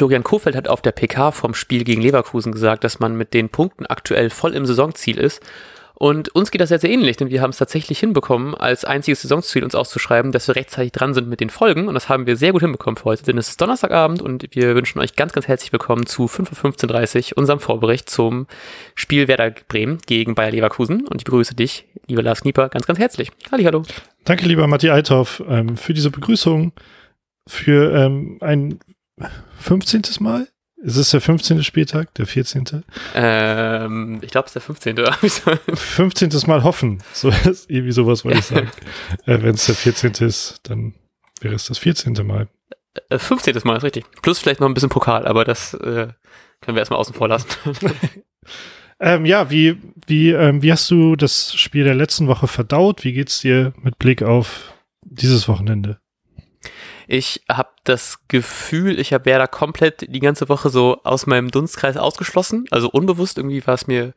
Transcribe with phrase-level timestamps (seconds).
[0.00, 3.50] Florian Kofeld hat auf der PK vom Spiel gegen Leverkusen gesagt, dass man mit den
[3.50, 5.42] Punkten aktuell voll im Saisonziel ist.
[5.92, 9.20] Und uns geht das sehr, sehr ähnlich, denn wir haben es tatsächlich hinbekommen, als einziges
[9.20, 11.86] Saisonziel uns auszuschreiben, dass wir rechtzeitig dran sind mit den Folgen.
[11.86, 14.74] Und das haben wir sehr gut hinbekommen für heute, denn es ist Donnerstagabend und wir
[14.74, 18.46] wünschen euch ganz, ganz herzlich willkommen zu 5.15.30 Uhr, unserem Vorbericht zum
[18.94, 21.06] Spiel Werder Bremen gegen Bayer Leverkusen.
[21.08, 23.30] Und ich begrüße dich, lieber Lars Knieper, ganz, ganz herzlich.
[23.52, 23.82] Halli, hallo.
[24.24, 26.72] Danke, lieber Matti Althoff, ähm, für diese Begrüßung,
[27.46, 28.78] für ähm, ein
[29.58, 30.02] 15.
[30.20, 30.48] Mal
[30.82, 31.62] ist es der 15.
[31.62, 32.84] Spieltag, der 14.?
[33.14, 35.76] Ähm, ich glaube, es ist der 15.
[35.76, 36.30] 15.
[36.46, 37.02] Mal hoffen.
[37.12, 37.30] So,
[37.68, 38.70] irgendwie sowas wollte ich sagen.
[39.26, 40.12] äh, Wenn es der 14.
[40.26, 40.94] ist, dann
[41.40, 42.14] wäre es das 14.
[42.26, 42.48] Mal.
[43.14, 43.56] 15.
[43.56, 44.04] Äh, Mal ist richtig.
[44.22, 46.08] Plus vielleicht noch ein bisschen Pokal, aber das äh,
[46.62, 47.46] können wir erstmal außen vor lassen.
[49.00, 53.04] ähm, ja, wie, wie, ähm, wie hast du das Spiel der letzten Woche verdaut?
[53.04, 54.72] Wie geht's dir mit Blick auf
[55.04, 55.98] dieses Wochenende?
[57.12, 61.96] Ich habe das Gefühl, ich habe Werder komplett die ganze Woche so aus meinem Dunstkreis
[61.96, 62.66] ausgeschlossen.
[62.70, 64.14] Also unbewusst irgendwie war es mir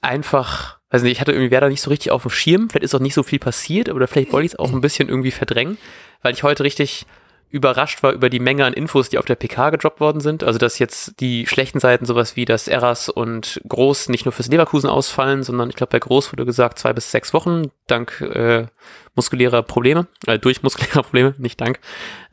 [0.00, 2.68] einfach, weiß nicht, ich hatte irgendwie Werder nicht so richtig auf dem Schirm.
[2.68, 5.08] Vielleicht ist auch nicht so viel passiert, oder vielleicht wollte ich es auch ein bisschen
[5.08, 5.78] irgendwie verdrängen,
[6.20, 7.06] weil ich heute richtig
[7.50, 10.44] überrascht war über die Menge an Infos, die auf der PK gedroppt worden sind.
[10.44, 14.48] Also, dass jetzt die schlechten Seiten sowas wie das Eras und Groß nicht nur fürs
[14.48, 18.66] Leverkusen ausfallen, sondern ich glaube, bei Groß wurde gesagt zwei bis sechs Wochen dank äh,
[19.14, 21.80] muskulärer Probleme, äh, durch muskulärer Probleme, nicht dank.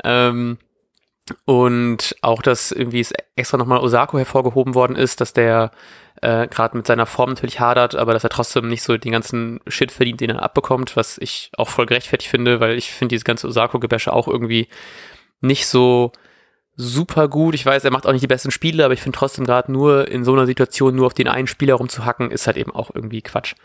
[0.03, 0.57] Ähm,
[1.45, 5.71] und auch, dass irgendwie es extra nochmal Osako hervorgehoben worden ist, dass der
[6.21, 9.59] äh, gerade mit seiner Form natürlich hadert, aber dass er trotzdem nicht so den ganzen
[9.67, 13.25] Shit verdient, den er abbekommt, was ich auch voll gerechtfertigt finde, weil ich finde dieses
[13.25, 14.67] ganze Osako-Gebäsche auch irgendwie
[15.41, 16.11] nicht so
[16.75, 17.55] super gut.
[17.55, 20.07] Ich weiß, er macht auch nicht die besten Spiele, aber ich finde trotzdem gerade nur
[20.07, 23.21] in so einer Situation nur auf den einen Spieler rumzuhacken, ist halt eben auch irgendwie
[23.21, 23.55] Quatsch.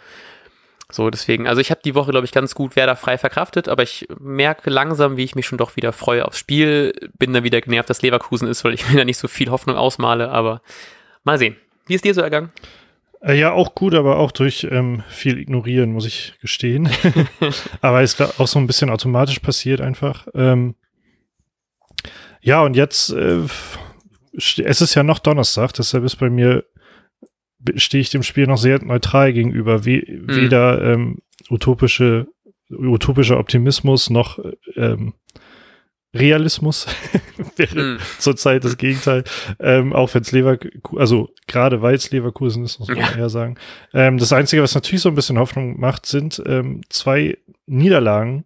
[0.92, 3.82] So, deswegen, also ich habe die Woche, glaube ich, ganz gut Werder frei verkraftet, aber
[3.82, 6.92] ich merke langsam, wie ich mich schon doch wieder freue aufs Spiel.
[7.18, 9.76] Bin dann wieder genervt, dass Leverkusen ist, weil ich mir da nicht so viel Hoffnung
[9.76, 10.62] ausmale, aber
[11.24, 11.56] mal sehen.
[11.86, 12.52] Wie ist dir so ergangen?
[13.22, 16.88] Äh, ja, auch gut, aber auch durch ähm, viel Ignorieren, muss ich gestehen.
[17.80, 20.26] aber ist auch so ein bisschen automatisch passiert einfach.
[20.34, 20.74] Ähm,
[22.40, 23.40] ja, und jetzt, äh,
[24.32, 26.64] es ist ja noch Donnerstag, deshalb ist bei mir,
[27.76, 29.84] stehe ich dem Spiel noch sehr neutral gegenüber.
[29.84, 30.36] We mhm.
[30.36, 31.18] Weder ähm,
[31.50, 32.28] utopische,
[32.70, 34.38] utopischer Optimismus noch
[34.76, 35.14] ähm,
[36.14, 36.86] Realismus
[37.56, 37.98] wäre mm.
[38.18, 39.22] zurzeit das Gegenteil.
[39.60, 43.12] Ähm, auch wenn es Leverkusen, also gerade weil es Leverkusen ist, muss man ja.
[43.16, 43.56] eher sagen.
[43.94, 48.44] Ähm, das Einzige, was natürlich so ein bisschen Hoffnung macht, sind ähm, zwei Niederlagen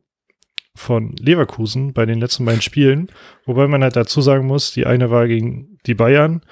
[0.77, 3.09] von Leverkusen bei den letzten beiden Spielen.
[3.47, 6.43] Wobei man halt dazu sagen muss, die eine war gegen die Bayern.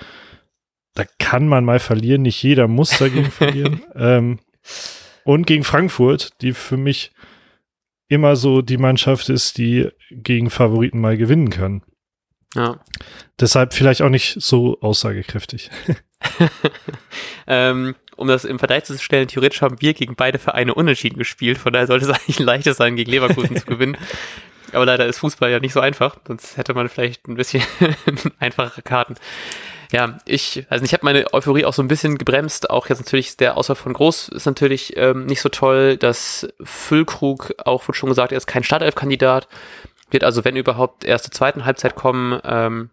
[0.94, 3.82] Da kann man mal verlieren, nicht jeder muss dagegen verlieren.
[3.94, 4.38] Ähm,
[5.24, 7.12] und gegen Frankfurt, die für mich
[8.08, 11.82] immer so die Mannschaft ist, die gegen Favoriten mal gewinnen kann.
[12.54, 12.80] Ja.
[13.40, 15.70] Deshalb vielleicht auch nicht so aussagekräftig.
[17.46, 21.58] ähm, um das im Vergleich zu stellen, theoretisch haben wir gegen beide Vereine unentschieden gespielt,
[21.58, 23.96] von daher sollte es eigentlich ein leichtes sein, gegen Leverkusen zu gewinnen.
[24.72, 27.62] Aber leider ist Fußball ja nicht so einfach, sonst hätte man vielleicht ein bisschen
[28.38, 29.14] einfachere Karten.
[29.92, 32.70] Ja, ich, also ich habe meine Euphorie auch so ein bisschen gebremst.
[32.70, 35.98] Auch jetzt natürlich der Auswahl von Groß ist natürlich ähm, nicht so toll.
[35.98, 39.48] Das Füllkrug, auch wurde schon gesagt, er ist kein Startelf-Kandidat.
[40.10, 42.40] Wird also, wenn überhaupt, erst zur zweiten Halbzeit kommen.
[42.42, 42.88] Ähm,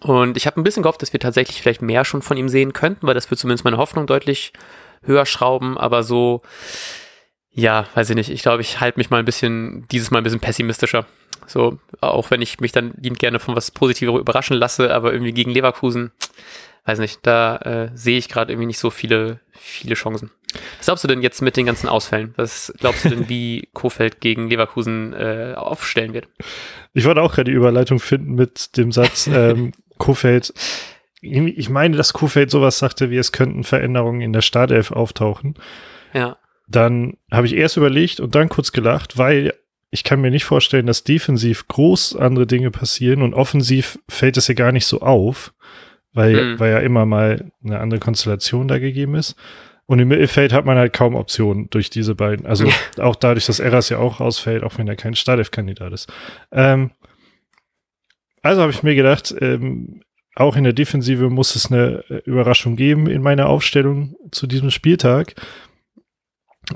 [0.00, 2.72] und ich habe ein bisschen gehofft, dass wir tatsächlich vielleicht mehr schon von ihm sehen
[2.72, 4.52] könnten, weil das wird zumindest meine Hoffnung deutlich
[5.02, 5.78] höher schrauben.
[5.78, 6.42] Aber so,
[7.52, 8.30] ja, weiß ich nicht.
[8.30, 11.06] Ich glaube, ich halte mich mal ein bisschen, dieses Mal ein bisschen pessimistischer.
[11.46, 15.32] So, auch wenn ich mich dann liebend gerne von was Positiverem überraschen lasse, aber irgendwie
[15.32, 16.12] gegen Leverkusen,
[16.84, 20.30] weiß nicht, da äh, sehe ich gerade irgendwie nicht so viele, viele Chancen.
[20.78, 22.32] Was glaubst du denn jetzt mit den ganzen Ausfällen?
[22.36, 26.28] Was glaubst du denn, wie Kofeld gegen Leverkusen äh, aufstellen wird?
[26.94, 30.52] Ich wollte auch gerade die Überleitung finden mit dem Satz, ähm, Kofeld,
[31.20, 35.54] ich meine, dass Kofeld sowas sagte, wie es könnten Veränderungen in der Startelf auftauchen.
[36.12, 36.36] Ja.
[36.68, 39.54] Dann habe ich erst überlegt und dann kurz gelacht, weil
[39.96, 44.46] ich kann mir nicht vorstellen, dass defensiv groß andere Dinge passieren und offensiv fällt es
[44.46, 45.54] ja gar nicht so auf,
[46.12, 46.60] weil, mhm.
[46.60, 49.36] weil ja immer mal eine andere Konstellation da gegeben ist.
[49.86, 52.44] Und im Mittelfeld hat man halt kaum Optionen durch diese beiden.
[52.44, 56.12] Also auch dadurch, dass Eras ja auch rausfällt, auch wenn er kein Startelf-Kandidat ist.
[56.52, 56.90] Ähm,
[58.42, 60.02] also habe ich mir gedacht, ähm,
[60.34, 64.70] auch in der Defensive muss es eine äh, Überraschung geben in meiner Aufstellung zu diesem
[64.70, 65.36] Spieltag.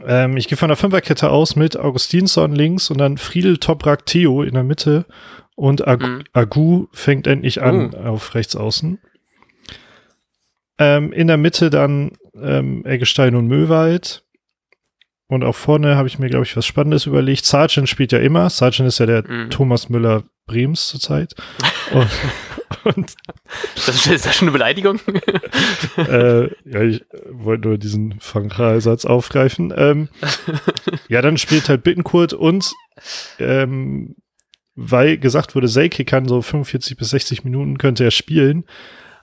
[0.07, 4.43] Ähm, ich gehe von der Fünferkette aus mit Augustinsson links und dann Friedel, Toprak, Theo
[4.43, 5.05] in der Mitte
[5.57, 6.25] und Agu, mhm.
[6.33, 7.97] Agu fängt endlich an uh.
[7.99, 8.99] auf rechts außen.
[10.79, 14.25] Ähm, in der Mitte dann ähm, Eggestein und Möwald.
[15.27, 17.45] Und auch vorne habe ich mir, glaube ich, was Spannendes überlegt.
[17.45, 18.51] Sargent spielt ja immer.
[18.51, 19.51] Sargent ist ja der mhm.
[19.51, 21.35] Thomas Müller Brems zurzeit.
[21.93, 22.09] Und,
[22.85, 23.17] und
[23.75, 25.01] das ist das schon eine Beleidigung?
[25.97, 29.73] äh, ja, ich wollte nur diesen Fanchal-Satz aufgreifen.
[29.77, 30.09] Ähm,
[31.09, 32.73] ja, dann spielt halt Bittenkurt und
[33.39, 34.17] ähm,
[34.77, 38.65] weil gesagt wurde, Seike kann so 45 bis 60 Minuten könnte er spielen,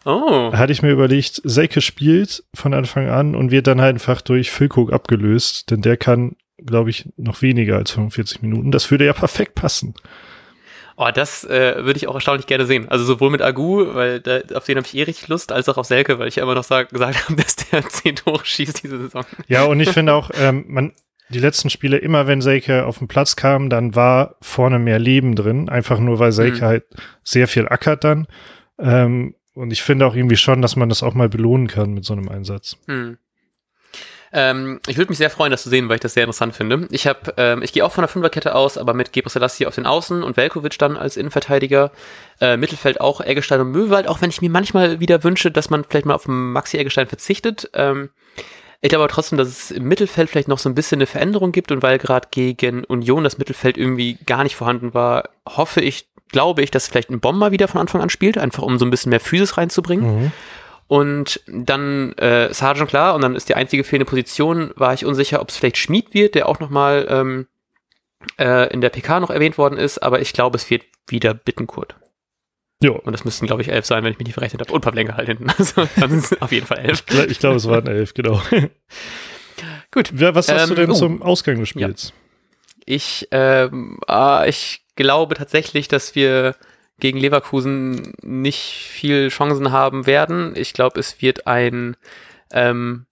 [0.05, 0.53] Oh.
[0.53, 4.51] hatte ich mir überlegt, Seike spielt von Anfang an und wird dann halt einfach durch
[4.51, 8.71] Füllkrug abgelöst, denn der kann, glaube ich, noch weniger als 45 Minuten.
[8.71, 9.95] Das würde ja perfekt passen.
[10.99, 12.89] Oh, das äh, würde ich auch erstaunlich gerne sehen.
[12.89, 15.77] Also sowohl mit Agu, weil da, auf den habe ich eh richtig Lust, als auch
[15.77, 18.81] auf Selke, weil ich ja immer noch sag, gesagt habe, dass der 10 Tore schießt
[18.83, 19.23] diese Saison.
[19.47, 20.93] Ja, und ich finde auch, ähm, man,
[21.29, 25.35] die letzten Spiele, immer wenn Seike auf den Platz kam, dann war vorne mehr Leben
[25.35, 26.61] drin, einfach nur weil Seike Mhm.
[26.61, 26.83] halt
[27.23, 28.25] sehr viel ackert dann.
[28.79, 32.05] Ähm, und ich finde auch irgendwie schon, dass man das auch mal belohnen kann mit
[32.05, 32.77] so einem Einsatz.
[32.87, 33.17] Hm.
[34.33, 36.87] Ähm, ich würde mich sehr freuen, das zu sehen, weil ich das sehr interessant finde.
[36.91, 39.75] Ich habe, ähm, ich gehe auch von der Fünferkette aus, aber mit Gebre Selassie auf
[39.75, 41.91] den Außen und Velkovic dann als Innenverteidiger.
[42.41, 45.83] Äh, Mittelfeld auch Eggestein und Möwald, auch wenn ich mir manchmal wieder wünsche, dass man
[45.83, 47.69] vielleicht mal auf Maxi Eggestein verzichtet.
[47.73, 48.09] Ähm,
[48.81, 51.51] ich glaube aber trotzdem, dass es im Mittelfeld vielleicht noch so ein bisschen eine Veränderung
[51.51, 56.07] gibt und weil gerade gegen Union das Mittelfeld irgendwie gar nicht vorhanden war, hoffe ich,
[56.29, 58.91] glaube ich, dass vielleicht ein Bomber wieder von Anfang an spielt, einfach um so ein
[58.91, 60.23] bisschen mehr Physis reinzubringen.
[60.23, 60.31] Mhm.
[60.87, 65.41] Und dann äh, Sargent klar, und dann ist die einzige fehlende Position, war ich unsicher,
[65.41, 67.47] ob es vielleicht Schmied wird, der auch nochmal ähm,
[68.39, 71.95] äh, in der PK noch erwähnt worden ist, aber ich glaube, es wird wieder Bittenkurt.
[72.81, 74.71] Ja, Und das müssten, glaube ich, elf sein, wenn ich mich nicht verrechnet habe.
[74.71, 75.47] Und Pavlenka halt hinten.
[75.57, 77.03] Also, dann sind es auf jeden Fall elf.
[77.27, 78.41] ich glaube, es waren elf, genau.
[79.91, 80.11] Gut.
[80.13, 80.93] Wer, was hast du Ähm, denn oh.
[80.93, 82.13] zum Ausgang des Spiels?
[82.85, 86.55] Ich, ähm, ah, ich glaube tatsächlich, dass wir
[86.99, 90.53] gegen Leverkusen nicht viel Chancen haben werden.
[90.55, 91.95] Ich glaube, es wird ein
[92.51, 93.05] ähm,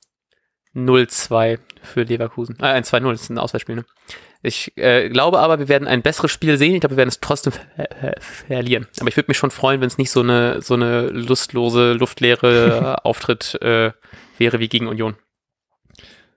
[0.75, 2.57] 0-2 für Leverkusen.
[2.59, 3.85] Äh, ein 2-0, das ist ein Auswärtsspiel, ne?
[4.41, 6.75] Ich äh, glaube aber, wir werden ein besseres Spiel sehen.
[6.75, 8.85] Ich glaube, wir werden es trotzdem ver ver verlieren.
[8.99, 12.99] Aber ich würde mich schon freuen, wenn es nicht so eine so eine lustlose, luftleere
[13.05, 13.91] Auftritt äh,
[14.37, 15.15] wäre wie gegen Union.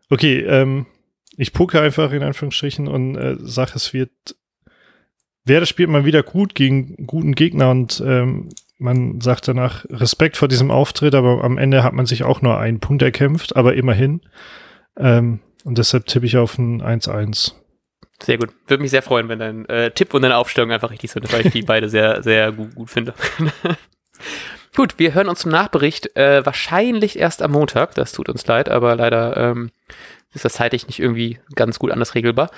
[0.09, 0.87] Okay, ähm,
[1.37, 4.11] ich pucke einfach in Anführungsstrichen und äh, sage, es wird,
[5.49, 10.49] Werder spielt mal wieder gut gegen guten Gegner und ähm, man sagt danach Respekt vor
[10.49, 14.21] diesem Auftritt, aber am Ende hat man sich auch nur einen Punkt erkämpft, aber immerhin.
[14.97, 17.53] Ähm, und deshalb tippe ich auf ein 1-1.
[18.23, 18.51] Sehr gut.
[18.67, 21.47] Würde mich sehr freuen, wenn dein äh, Tipp und deine Aufstellung einfach richtig sind, weil
[21.47, 23.15] ich die beide sehr, sehr gut, gut finde.
[24.77, 27.95] gut, wir hören uns zum Nachbericht äh, wahrscheinlich erst am Montag.
[27.95, 29.71] Das tut uns leid, aber leider ähm,
[30.35, 32.51] ist das zeitlich nicht irgendwie ganz gut anders regelbar.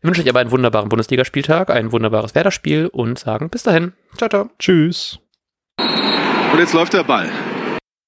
[0.00, 3.92] Wir wünschen euch aber einen wunderbaren Bundesligaspieltag, ein wunderbares Werder-Spiel und sagen bis dahin.
[4.16, 4.50] Ciao, ciao.
[4.58, 5.18] Tschüss.
[5.78, 7.30] Und jetzt läuft der Ball.